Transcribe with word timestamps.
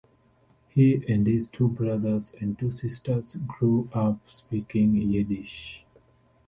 He 0.69 1.05
and 1.07 1.27
his 1.27 1.47
two 1.47 1.67
brothers 1.67 2.33
and 2.39 2.57
two 2.57 2.71
sisters 2.71 3.35
grew 3.45 3.87
up 3.93 4.17
speaking 4.31 4.95
Yiddish. 4.95 5.85